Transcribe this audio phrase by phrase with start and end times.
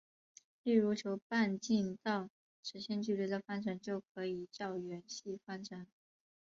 [0.63, 2.27] 例如求半径到
[2.63, 5.85] 直线距离的方程就可以叫圆系方程。